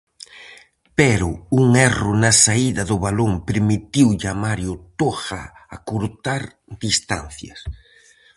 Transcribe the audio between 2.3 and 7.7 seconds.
saída do balón permitiulle a Mario Toja acurtar distancias.